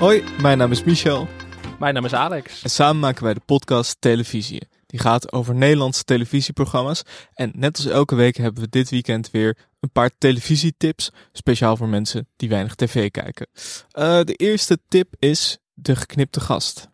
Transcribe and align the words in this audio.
Hoi, 0.00 0.22
mijn 0.42 0.58
naam 0.58 0.70
is 0.70 0.84
Michel 0.84 1.28
Mijn 1.78 1.94
naam 1.94 2.04
is 2.04 2.14
Alex. 2.14 2.62
en 2.62 2.70
samen 2.70 3.00
maken 3.00 3.24
wij 3.24 3.34
de 3.34 3.40
podcast 3.46 3.96
Televisie. 4.00 4.62
Die 4.86 5.00
gaat 5.00 5.32
over 5.32 5.54
Nederlandse 5.54 6.04
televisieprogramma's. 6.04 7.02
En 7.34 7.52
net 7.54 7.76
als 7.76 7.86
elke 7.86 8.14
week 8.14 8.36
hebben 8.36 8.62
we 8.62 8.68
dit 8.68 8.90
weekend 8.90 9.30
weer 9.30 9.56
een 9.80 9.90
paar 9.90 10.10
televisietips, 10.18 11.10
speciaal 11.32 11.76
voor 11.76 11.88
mensen 11.88 12.28
die 12.36 12.48
weinig 12.48 12.74
tv 12.74 13.10
kijken. 13.10 13.46
Eh, 13.90 14.20
de 14.22 14.34
eerste 14.34 14.78
tip 14.88 15.14
is 15.18 15.58
de 15.74 15.96
geknipte 15.96 16.40
gast. 16.40 16.88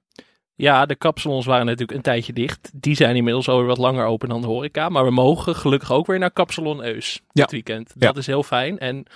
Ja, 0.54 0.86
de 0.86 0.96
kapsalons 0.96 1.46
waren 1.46 1.66
natuurlijk 1.66 1.92
een 1.98 2.02
tijdje 2.02 2.32
dicht. 2.32 2.70
Die 2.74 2.94
zijn 2.94 3.16
inmiddels 3.16 3.48
alweer 3.48 3.66
wat 3.66 3.78
langer 3.78 4.06
open 4.06 4.28
dan 4.28 4.40
de 4.40 4.46
horeca. 4.46 4.88
Maar 4.88 5.04
we 5.04 5.10
mogen 5.10 5.56
gelukkig 5.56 5.92
ook 5.92 6.06
weer 6.06 6.18
naar 6.18 6.30
Kapsalon 6.30 6.82
Eus 6.84 7.14
Ja. 7.14 7.42
dit 7.42 7.50
weekend. 7.50 7.92
Ja. 7.98 8.06
Dat 8.06 8.16
is 8.16 8.26
heel 8.26 8.42
fijn. 8.42 8.78
En 8.78 9.06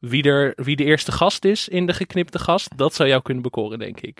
wie, 0.00 0.22
er, 0.22 0.52
wie 0.56 0.76
de 0.76 0.84
eerste 0.84 1.12
gast 1.12 1.44
is 1.44 1.68
in 1.68 1.86
de 1.86 1.92
geknipte 1.94 2.38
gast, 2.38 2.76
dat 2.76 2.94
zou 2.94 3.08
jou 3.08 3.22
kunnen 3.22 3.42
bekoren, 3.42 3.78
denk 3.78 4.00
ik. 4.00 4.16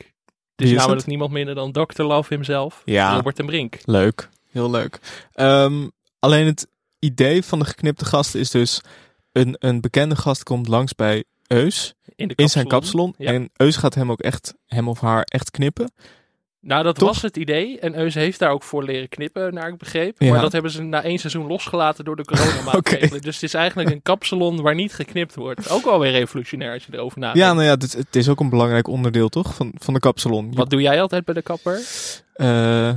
Het 0.57 0.69
is 0.69 0.71
is 0.71 0.77
namelijk 0.77 1.01
het? 1.01 1.09
niemand 1.11 1.31
minder 1.31 1.55
dan 1.55 1.73
Dr. 1.73 2.03
Love 2.03 2.35
himself, 2.35 2.83
Ja. 2.85 3.15
Robert 3.17 3.39
en 3.39 3.47
Brink. 3.47 3.79
Leuk, 3.85 4.29
heel 4.51 4.71
leuk. 4.71 4.99
Ehm, 5.33 5.89
alleen 6.19 6.47
het 6.47 6.69
idee 6.99 7.43
van 7.45 7.59
de 7.59 7.65
geknipte 7.65 8.05
gast 8.05 8.35
is 8.35 8.51
dus 8.51 8.81
een, 9.33 9.57
een 9.59 9.81
bekende 9.81 10.17
gast 10.17 10.43
komt 10.43 10.69
langs 10.69 10.95
bij 10.95 11.25
Eus 11.47 11.95
In, 12.17 12.33
zijn 12.37 12.37
kapsalon. 12.37 12.69
kapsalon. 12.69 13.15
Ja. 13.19 13.33
En 13.33 13.51
Eus 13.57 13.77
gaat 13.77 13.95
hem 13.95 14.11
ook 14.11 14.21
echt, 14.21 14.55
hem 14.67 14.89
of 14.89 15.01
haar 15.01 15.23
echt 15.23 15.51
knippen. 15.51 15.93
Nou, 16.63 16.83
dat 16.83 16.99
Toch? 16.99 17.09
was 17.09 17.23
het 17.23 17.37
idee. 17.37 17.79
En 17.79 17.99
Eus 17.99 18.15
heeft 18.15 18.39
daar 18.39 18.51
ook 18.51 18.63
voor 18.63 18.85
leren 18.85 19.09
knippen, 19.09 19.55
naar 19.55 19.69
ik 19.69 19.79
begreep. 19.79 20.21
Ja. 20.21 20.31
Maar 20.31 20.41
dat 20.41 20.53
hebben 20.53 20.71
ze 20.71 20.83
na 20.83 21.03
één 21.03 21.19
seizoen 21.19 21.47
losgelaten 21.47 22.05
door 22.05 22.17
de 22.17 22.25
coronamaatregelen. 22.25 23.21
Dus 23.31 23.35
het 23.35 23.43
is 23.43 23.55
eigenlijk 23.55 23.91
een 23.91 24.03
kapsalon 24.03 24.63
waar 24.63 24.75
niet 24.75 24.93
geknipt 24.93 25.35
wordt. 25.35 25.71
Ook 25.71 25.85
wel 25.85 25.99
weer 25.99 26.11
revolutionair 26.11 26.73
als 26.73 26.85
je 26.85 26.95
erover 26.95 27.19
nadenkt. 27.19 27.43
Ja, 27.43 27.53
nou 27.53 27.65
ja, 27.65 27.71
het, 27.71 27.93
het 27.93 28.17
is 28.17 28.29
ook 28.29 28.41
een 28.41 28.49
belangrijk 28.51 28.89
onderdeel 28.89 29.29
toch 29.29 29.55
van, 29.55 29.73
van 29.79 29.95
de 29.95 30.01
kapsalon. 30.01 30.55
Wat 30.55 30.71
doe 30.71 30.81
jij 30.81 31.01
altijd 31.01 31.25
bij 31.25 31.35
de 31.35 31.43
kapper? 31.43 31.81
Eh, 32.33 32.91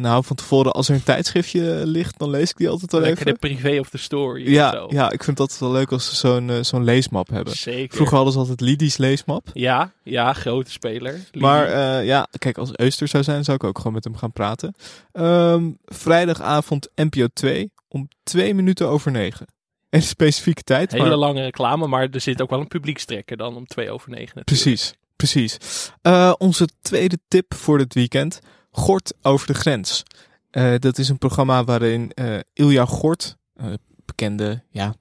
nou, 0.00 0.24
van 0.24 0.36
tevoren 0.36 0.72
als 0.72 0.88
er 0.88 0.94
een 0.94 1.02
tijdschriftje 1.02 1.82
ligt, 1.86 2.18
dan 2.18 2.30
lees 2.30 2.50
ik 2.50 2.56
die 2.56 2.68
altijd 2.68 2.92
wel 2.92 3.00
Lekker 3.00 3.26
even. 3.26 3.32
de 3.40 3.48
privé 3.48 3.78
of 3.80 3.88
the 3.90 3.98
story 3.98 4.42
of 4.42 4.48
Ja, 4.48 4.70
zo. 4.72 4.86
ja, 4.90 5.10
ik 5.10 5.24
vind 5.24 5.36
dat 5.36 5.58
wel 5.58 5.72
leuk 5.72 5.92
als 5.92 6.08
ze 6.08 6.16
zo'n 6.16 6.50
eh, 6.50 6.62
zo'n 6.62 6.84
leesmap 6.84 7.28
hebben. 7.28 7.56
Zeker. 7.56 7.94
Vroeger 7.96 8.14
hadden 8.16 8.32
ze 8.32 8.38
altijd 8.38 8.60
Lidie's 8.60 8.96
leesmap. 8.96 9.48
Ja, 9.52 9.92
ja, 10.02 10.32
grote 10.32 10.70
speler. 10.70 11.12
Lidie. 11.12 11.40
Maar 11.42 11.66
eh, 11.66 12.06
ja, 12.06 12.26
kijk, 12.38 12.58
als 12.58 12.70
Euster 12.76 13.08
zou 13.08 13.22
zijn, 13.22 13.44
zou 13.44 13.56
ik 13.56 13.64
ook 13.64 13.76
gewoon 13.78 13.92
met 13.92 14.04
hem 14.04 14.16
gaan 14.16 14.32
praten. 14.32 14.74
Ehm, 15.12 15.70
vrijdagavond 15.84 16.88
NPO 16.94 17.26
2 17.32 17.72
om 17.88 18.08
twee 18.22 18.54
minuten 18.54 18.88
over 18.88 19.10
negen. 19.10 19.46
En 19.90 20.02
specifieke 20.02 20.62
tijd. 20.62 20.92
Hele 20.92 21.04
maar- 21.08 21.16
lange 21.16 21.42
reclame, 21.42 21.86
maar 21.86 22.08
er 22.10 22.20
zit 22.20 22.42
ook 22.42 22.50
wel 22.50 22.60
een 22.60 22.68
publiekstrekker 22.68 23.36
dan 23.36 23.56
om 23.56 23.66
twee 23.66 23.90
over 23.90 24.10
negen. 24.10 24.32
natuurlijk. 24.34 24.46
Precies, 24.46 24.94
precies. 25.16 25.58
Eh, 26.02 26.32
onze 26.38 26.68
tweede 26.82 27.18
tip 27.28 27.54
voor 27.54 27.78
dit 27.78 27.94
weekend. 27.94 28.40
Gort 28.78 29.14
over 29.22 29.46
de 29.46 29.54
grens. 29.54 30.02
Eh, 30.50 30.74
dat 30.78 30.98
is 30.98 31.08
een 31.08 31.18
programma 31.18 31.64
waarin 31.64 32.12
eh 32.14 32.38
Ilja 32.52 32.84
Gort, 32.84 33.36
eh, 33.54 33.66
bekende, 34.04 34.62
ja... 34.70 34.94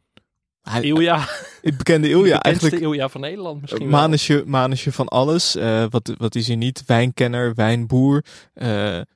Hij, 0.61 0.81
Ilja, 0.81 1.27
bekende 1.77 2.07
de 2.07 2.13
Ilja, 2.13 2.41
eigenlijk 2.41 2.79
Ilja 2.79 3.09
van 3.09 3.21
Nederland 3.21 3.61
misschien 3.61 3.89
wel. 3.89 3.99
manusje, 3.99 4.43
manusje 4.45 4.91
van 4.91 5.07
alles. 5.07 5.55
Wat, 5.89 6.13
wat 6.17 6.35
is 6.35 6.47
hij 6.47 6.55
niet? 6.55 6.83
Wijnkenner, 6.85 7.53
wijnboer, 7.55 8.23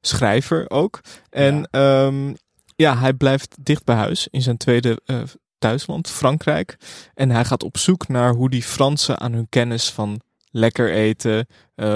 schrijver 0.01 0.69
ook. 0.69 0.99
En 1.29 1.67
ja. 1.71 2.11
ja, 2.75 2.97
hij 2.97 3.13
blijft 3.13 3.55
dicht 3.59 3.83
bij 3.83 3.95
huis 3.95 4.27
in 4.27 4.41
zijn 4.41 4.57
tweede 4.57 5.01
thuisland, 5.57 6.09
Frankrijk. 6.09 6.77
En 7.13 7.29
hij 7.29 7.45
gaat 7.45 7.63
op 7.63 7.77
zoek 7.77 8.07
naar 8.07 8.33
hoe 8.33 8.49
die 8.49 8.63
Fransen 8.63 9.19
aan 9.19 9.33
hun 9.33 9.49
kennis 9.49 9.89
van 9.89 10.21
lekker 10.51 10.91
eten, 10.91 11.47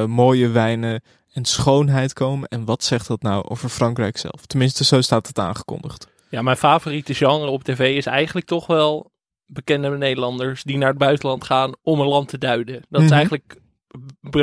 mooie 0.07 0.47
wijnen 0.47 1.01
en 1.35 1.45
schoonheid 1.45 2.13
komen. 2.13 2.47
En 2.49 2.65
wat 2.65 2.83
zegt 2.83 3.07
dat 3.07 3.21
nou 3.21 3.43
over 3.47 3.69
Frankrijk 3.69 4.17
zelf? 4.17 4.45
Tenminste, 4.45 4.83
zo 4.83 5.01
staat 5.01 5.27
het 5.27 5.39
aangekondigd. 5.39 6.07
Ja, 6.29 6.41
mijn 6.41 6.57
favoriete 6.57 7.13
genre 7.13 7.47
op 7.49 7.63
tv 7.63 7.95
is 7.97 8.05
eigenlijk 8.05 8.47
toch 8.47 8.67
wel 8.67 9.11
bekende 9.45 9.89
Nederlanders 9.89 10.63
die 10.63 10.77
naar 10.77 10.89
het 10.89 10.97
buitenland 10.97 11.43
gaan 11.43 11.73
om 11.83 11.99
een 11.99 12.07
land 12.07 12.27
te 12.29 12.37
duiden. 12.37 12.85
Dat 12.89 13.01
is 13.01 13.07
Mhm. 13.07 13.15
eigenlijk 13.15 13.55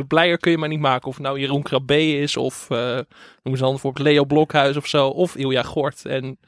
blijer 0.08 0.38
kun 0.38 0.50
je 0.50 0.58
maar 0.58 0.68
niet 0.68 0.80
maken. 0.80 1.08
Of 1.08 1.18
nou 1.18 1.40
Jeroen 1.40 1.62
Krabbe 1.62 2.06
is 2.18 2.36
of 2.36 2.66
uh, 2.70 2.78
noem 2.78 3.04
eens 3.42 3.58
dan 3.60 3.70
bijvoorbeeld 3.70 4.06
Leo 4.06 4.24
Blokhuis 4.24 4.76
of 4.76 4.86
zo. 4.86 5.08
Of 5.08 5.34
Ilja 5.36 5.62
Gort 5.62 6.04
en 6.06 6.38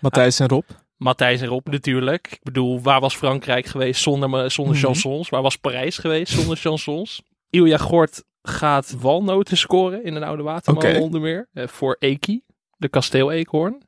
Matthijs 0.00 0.40
en 0.40 0.48
Rob. 0.48 0.64
Matthijs 0.96 1.40
en 1.40 1.46
Rob 1.48 1.66
natuurlijk. 1.68 2.28
Ik 2.32 2.42
bedoel, 2.42 2.80
waar 2.80 3.00
was 3.00 3.16
Frankrijk 3.16 3.66
geweest 3.66 4.02
zonder, 4.02 4.30
me- 4.30 4.48
zonder 4.48 4.74
Mhm. 4.74 4.84
chansons? 4.84 5.28
Waar 5.28 5.42
was 5.42 5.56
Parijs 5.56 5.98
geweest 5.98 6.32
zonder 6.32 6.56
chansons? 6.56 7.22
Ilja 7.50 7.76
Gort 7.78 8.24
gaat 8.42 8.94
walnoten 9.00 9.56
scoren 9.56 10.04
in 10.04 10.14
een 10.14 10.22
oude 10.22 10.42
watermolen 10.42 11.00
onder 11.00 11.20
meer. 11.20 11.48
eh, 11.52 11.66
voor 11.68 11.96
Eki, 11.98 12.42
de 12.76 12.88
kasteel-eekhoorn. 12.88 13.82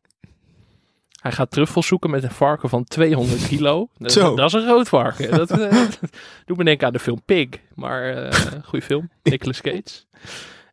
Hij 1.22 1.32
gaat 1.32 1.50
truffels 1.50 1.86
zoeken 1.86 2.10
met 2.10 2.22
een 2.22 2.30
varken 2.30 2.68
van 2.68 2.84
200 2.84 3.46
kilo. 3.46 3.88
Dat, 3.98 4.12
Zo. 4.12 4.34
dat 4.36 4.46
is 4.46 4.52
een 4.52 4.62
groot 4.62 4.88
varken. 4.88 5.30
Dat, 5.30 5.50
eh, 5.50 5.82
doet 6.46 6.56
me 6.56 6.64
denken 6.64 6.86
aan 6.86 6.92
de 6.92 6.98
film 6.98 7.22
Pig. 7.24 7.48
Maar 7.74 8.10
eh 8.16 8.32
goede 8.68 8.84
film. 8.84 9.10
Nicolas 9.22 9.60
Cage. 9.60 10.04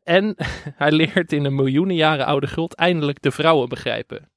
En 0.03 0.35
hij 0.75 0.91
leert 0.91 1.33
in 1.33 1.45
een 1.45 1.55
miljoenen 1.55 1.95
jaren 1.95 2.25
oude 2.25 2.47
grot 2.47 2.73
eindelijk 2.75 3.21
de 3.21 3.31
vrouwen 3.31 3.69
begrijpen. 3.69 4.29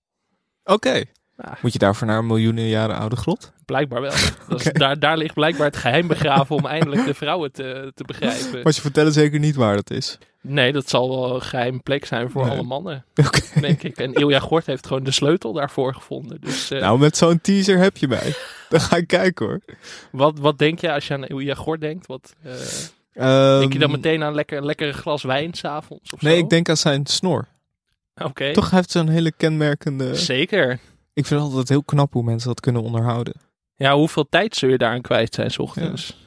Oké. 0.65 1.03
Ja. 1.45 1.59
Moet 1.63 1.73
je 1.73 1.79
daarvoor 1.79 2.07
naar 2.07 2.19
een 2.19 2.27
miljoenen 2.27 2.69
jaren 2.69 2.97
oude 2.97 3.17
grot? 3.17 3.53
Blijkbaar 3.65 4.01
wel. 4.01 4.13
Is, 4.59 4.63
daar, 4.73 4.99
daar 4.99 5.17
ligt 5.17 5.35
blijkbaar 5.35 5.67
het 5.67 5.77
geheim 5.77 6.07
begraven 6.07 6.57
om 6.57 6.67
eindelijk 6.67 7.05
de 7.05 7.15
vrouwen 7.15 7.53
te, 7.53 7.93
te 7.95 8.05
begrijpen. 8.05 8.63
Maar 8.63 8.73
ze 8.73 8.81
vertellen 8.81 9.13
zeker 9.13 9.39
niet 9.39 9.55
waar 9.55 9.75
dat 9.77 9.91
is. 9.91 10.19
Nee, 10.41 10.73
dat 10.73 10.89
zal 10.89 11.09
wel 11.09 11.35
een 11.35 11.43
geheim 11.43 11.83
plek 11.83 12.05
zijn 12.05 12.31
voor 12.31 12.43
Nee. 12.45 12.53
alle 12.53 12.63
mannen, 12.63 13.05
denk 13.61 13.83
ik. 13.83 13.97
En 13.97 14.13
Ilja 14.13 14.39
Gort 14.39 14.67
heeft 14.67 14.87
gewoon 14.87 15.03
de 15.03 15.11
sleutel 15.11 15.53
daarvoor 15.53 15.95
gevonden. 15.95 16.41
Dus 16.41 16.71
eh, 16.71 16.81
Nou, 16.81 16.99
met 16.99 17.17
zo'n 17.17 17.41
teaser 17.41 17.79
heb 17.79 17.97
je 17.97 18.09
mij. 18.09 18.35
Dan 18.69 18.81
ga 18.81 18.97
ik 18.97 19.07
kijken 19.07 19.47
hoor. 19.47 19.61
wat, 20.13 20.39
wat 20.39 20.59
denk 20.59 20.79
je 20.81 20.93
als 20.93 21.07
je 21.07 21.15
aan 21.15 21.25
Ilja 21.27 21.55
Gort 21.55 21.81
denkt? 21.81 22.07
Wat, 22.07 22.35
eh, 22.43 22.53
Ehm, 23.13 23.59
denk 23.61 23.73
je 23.73 23.79
dan 23.79 23.91
meteen 23.91 24.23
aan 24.23 24.35
lekker, 24.35 24.59
een 24.59 24.65
lekkere 24.65 24.93
glas 24.93 25.23
wijn 25.23 25.55
s'avonds 25.55 26.11
Nee, 26.21 26.33
zo? 26.37 26.39
ik 26.43 26.51
denk 26.51 26.69
aan 26.69 26.77
zijn 26.77 27.07
snor. 27.07 27.47
Oké, 28.23 28.53
Toch 28.53 28.71
heeft 28.71 28.91
zo'n 28.91 29.09
hele 29.09 29.33
kenmerkende... 29.33 30.15
zeker. 30.15 30.79
Ik 31.15 31.27
vind 31.27 31.41
het 31.41 31.49
altijd 31.49 31.69
heel 31.69 31.83
knap 31.83 32.13
hoe 32.13 32.23
mensen 32.23 32.49
dat 32.49 32.61
kunnen 32.61 32.83
onderhouden. 32.83 33.35
Ja, 33.77 33.95
hoeveel 33.95 34.29
tijd 34.29 34.57
zul 34.57 34.69
je 34.69 34.79
daaraan 34.79 35.01
kwijt 35.01 35.35
zijn 35.35 35.51
's 35.51 35.59
ochtends? 35.59 36.21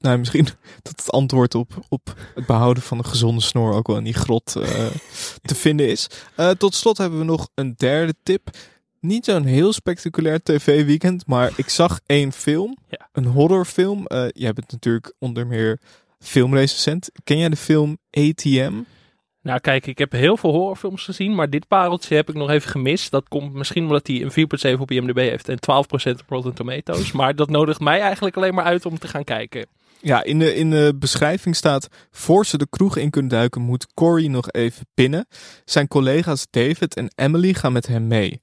Nou, 0.00 0.18
misschien 0.18 0.44
dat 0.82 0.92
het 0.96 1.10
antwoord 1.10 1.54
op, 1.54 1.86
op 1.88 2.14
het 2.34 2.46
behouden 2.46 2.82
van 2.82 2.98
een 2.98 3.04
gezonde 3.04 3.40
snor 3.40 3.72
ook 3.72 3.86
wel 3.86 3.96
in 3.96 4.04
die 4.04 4.14
grot 4.14 4.56
eh, 4.56 4.86
te 5.48 5.54
vinden 5.54 5.88
is. 5.88 6.06
Eh, 6.34 6.50
tot 6.50 6.74
slot 6.74 6.98
hebben 6.98 7.18
we 7.18 7.24
nog 7.24 7.48
een 7.54 7.74
derde 7.76 8.14
tip. 8.22 8.50
Niet 9.00 9.24
zo'n 9.24 9.44
heel 9.44 9.72
spectaculair 9.72 10.42
tv-weekend, 10.42 11.26
maar 11.26 11.52
ik 11.56 11.68
zag 11.68 12.00
één 12.06 12.32
film. 12.32 12.76
Ja. 12.88 13.08
Een 13.12 13.26
horrorfilm. 13.26 14.06
Eh 14.06 14.26
jij 14.28 14.52
bent 14.52 14.72
natuurlijk 14.72 15.14
onder 15.18 15.46
meer 15.46 15.80
filmrecensent. 16.18 17.10
Ken 17.24 17.38
jij 17.38 17.48
de 17.48 17.56
film 17.56 17.98
ATM? 18.10 18.72
Nou 19.42 19.60
kijk, 19.60 19.86
ik 19.86 19.98
heb 19.98 20.12
heel 20.12 20.36
veel 20.36 20.50
horrorfilms 20.50 21.04
gezien, 21.04 21.34
maar 21.34 21.50
dit 21.50 21.68
pareltje 21.68 22.14
heb 22.14 22.28
ik 22.28 22.34
nog 22.34 22.50
even 22.50 22.70
gemist. 22.70 23.10
Dat 23.10 23.28
komt 23.28 23.52
misschien 23.52 23.82
omdat 23.82 24.06
hij 24.06 24.22
een 24.22 24.74
4.7 24.76 24.80
op 24.80 24.90
IMDb 24.90 25.16
heeft 25.16 25.48
en 25.48 25.58
12% 25.58 26.20
op 26.20 26.28
Rotten 26.28 26.54
Tomatoes. 26.54 27.12
Maar 27.12 27.34
dat 27.34 27.50
nodigt 27.50 27.80
mij 27.80 28.00
eigenlijk 28.00 28.36
alleen 28.36 28.54
maar 28.54 28.64
uit 28.64 28.86
om 28.86 28.98
te 28.98 29.08
gaan 29.08 29.24
kijken. 29.24 29.66
Ja, 30.00 30.24
in 30.24 30.38
de, 30.38 30.54
in 30.54 30.70
de 30.70 30.94
beschrijving 30.98 31.56
staat... 31.56 31.88
voor 32.10 32.46
ze 32.46 32.58
de 32.58 32.66
kroeg 32.70 32.96
in 32.96 33.10
kunnen 33.10 33.30
duiken 33.30 33.62
moet 33.62 33.94
Corey 33.94 34.28
nog 34.28 34.50
even 34.50 34.86
pinnen. 34.94 35.26
Zijn 35.64 35.88
collega's 35.88 36.46
David 36.50 36.94
en 36.94 37.12
Emily 37.14 37.54
gaan 37.54 37.72
met 37.72 37.86
hem 37.86 38.06
mee. 38.06 38.40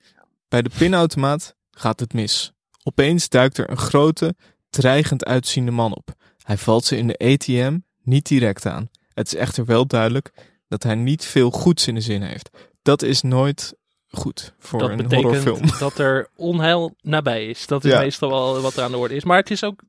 Bij 0.47 0.61
de 0.61 0.71
pinautomaat 0.77 1.55
gaat 1.71 1.99
het 1.99 2.13
mis. 2.13 2.53
Opeens 2.83 3.29
duikt 3.29 3.57
er 3.57 3.69
een 3.69 3.77
grote, 3.77 4.35
dreigend 4.69 5.25
uitziende 5.25 5.71
man 5.71 5.95
op. 5.95 6.13
Hij 6.43 6.57
valt 6.57 6.85
ze 6.85 6.97
in 6.97 7.07
de 7.07 7.17
ATM 7.17 7.77
niet 8.03 8.27
direct 8.27 8.65
aan. 8.65 8.89
Het 9.13 9.27
is 9.27 9.35
echter 9.35 9.65
wel 9.65 9.87
duidelijk 9.87 10.31
dat 10.67 10.83
hij 10.83 10.95
niet 10.95 11.25
veel 11.25 11.51
goeds 11.51 11.87
in 11.87 11.95
de 11.95 12.01
zin 12.01 12.21
heeft. 12.21 12.49
Dat 12.81 13.01
is 13.01 13.21
nooit 13.21 13.75
goed 14.07 14.53
voor 14.59 14.79
dat 14.79 14.89
een 14.89 14.97
betekent 14.97 15.23
horrorfilm. 15.23 15.69
dat 15.79 15.97
er 15.99 16.29
onheil 16.35 16.95
nabij 17.01 17.45
is. 17.45 17.67
Dat 17.67 17.83
is 17.85 17.91
Ja. 17.91 17.99
meestal 17.99 18.29
wel 18.29 18.61
wat 18.61 18.77
er 18.77 18.83
aan 18.83 18.91
de 18.91 18.97
orde 18.97 19.15
is. 19.15 19.23
Maar 19.23 19.37
het 19.37 19.51
is 19.51 19.63
ook 19.63 19.81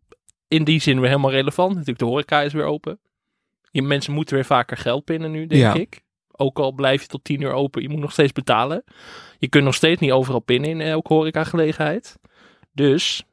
in 0.48 0.64
die 0.64 0.80
zin 0.80 1.00
weer 1.00 1.08
helemaal 1.08 1.30
relevant. 1.30 1.70
Natuurlijk, 1.70 1.98
de 1.98 2.04
horeca 2.04 2.40
is 2.42 2.52
weer 2.52 2.64
open. 2.64 2.98
Je, 3.70 3.82
mensen 3.82 4.12
moeten 4.12 4.34
weer 4.34 4.44
vaker 4.44 4.76
geld 4.76 5.04
pinnen 5.04 5.30
nu, 5.30 5.46
denk 5.46 5.60
Ja. 5.60 5.74
ik. 5.74 6.00
Ook 6.38 6.58
al 6.58 6.72
blijf 6.72 7.02
je 7.02 7.08
tot 7.08 7.24
10 7.24 7.40
uur 7.40 7.52
open, 7.52 7.82
je 7.82 7.88
moet 7.88 8.00
nog 8.00 8.12
steeds 8.12 8.32
betalen. 8.32 8.84
Je 9.38 9.48
kunt 9.48 9.64
nog 9.64 9.74
steeds 9.74 10.00
niet 10.00 10.10
overal 10.12 10.40
pinnen 10.40 10.70
in 10.70 10.80
elke 10.80 11.12
horecagelegenheid. 11.12 12.16
Dus 12.72 13.24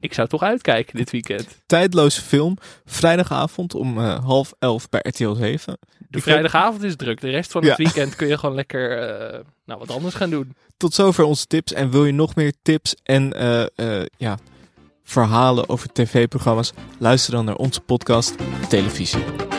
ik 0.00 0.14
zou 0.14 0.28
toch 0.28 0.42
uitkijken 0.42 0.96
dit 0.96 1.10
weekend. 1.10 1.62
Tijdloze 1.66 2.20
film. 2.20 2.56
Vrijdagavond 2.84 3.74
om 3.74 3.98
eh, 3.98 4.24
half 4.24 4.52
elf 4.58 4.88
bij 4.88 5.00
RTL 5.02 5.32
7. 5.32 5.78
De 5.98 6.18
Ik 6.18 6.22
vrijdagavond 6.22 6.82
is 6.82 6.96
druk. 6.96 7.20
De 7.20 7.30
rest 7.30 7.50
van 7.50 7.64
het 7.64 7.76
weekend 7.76 8.16
kun 8.16 8.28
je 8.28 8.38
gewoon 8.38 8.54
lekker 8.54 8.98
eh, 8.98 9.40
nou, 9.64 9.78
wat 9.78 9.90
anders 9.90 10.14
gaan 10.14 10.30
doen. 10.30 10.54
Tot 10.76 10.94
zover 10.94 11.24
onze 11.24 11.46
tips. 11.46 11.72
En 11.72 11.90
wil 11.90 12.04
je 12.04 12.12
nog 12.12 12.34
meer 12.34 12.52
tips 12.62 12.94
en 13.02 13.32
eh, 13.32 14.02
ja, 14.16 14.38
verhalen 15.04 15.68
over 15.68 15.92
tv-programma's? 15.92 16.72
Luister 16.98 17.32
dan 17.32 17.44
naar 17.44 17.56
onze 17.56 17.80
podcast 17.80 18.34
Televisie. 18.68 19.53